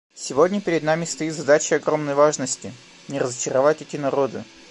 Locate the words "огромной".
1.75-2.15